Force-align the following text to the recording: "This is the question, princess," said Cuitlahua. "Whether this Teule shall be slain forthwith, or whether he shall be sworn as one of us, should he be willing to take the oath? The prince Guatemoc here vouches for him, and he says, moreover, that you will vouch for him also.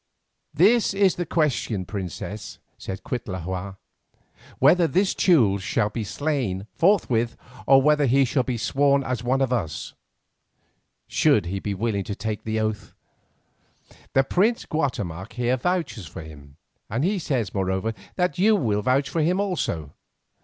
"This 0.55 0.95
is 0.95 1.13
the 1.13 1.27
question, 1.27 1.85
princess," 1.85 2.57
said 2.79 3.03
Cuitlahua. 3.03 3.77
"Whether 4.57 4.87
this 4.87 5.13
Teule 5.13 5.59
shall 5.59 5.91
be 5.91 6.03
slain 6.03 6.65
forthwith, 6.73 7.37
or 7.67 7.83
whether 7.83 8.07
he 8.07 8.25
shall 8.25 8.41
be 8.41 8.57
sworn 8.57 9.03
as 9.03 9.23
one 9.23 9.41
of 9.41 9.53
us, 9.53 9.93
should 11.07 11.45
he 11.45 11.59
be 11.59 11.75
willing 11.75 12.03
to 12.05 12.15
take 12.15 12.45
the 12.45 12.59
oath? 12.59 12.95
The 14.13 14.23
prince 14.23 14.65
Guatemoc 14.65 15.33
here 15.33 15.55
vouches 15.55 16.07
for 16.07 16.23
him, 16.23 16.57
and 16.89 17.03
he 17.03 17.19
says, 17.19 17.53
moreover, 17.53 17.93
that 18.15 18.39
you 18.39 18.55
will 18.55 18.81
vouch 18.81 19.07
for 19.07 19.21
him 19.21 19.39
also. 19.39 19.93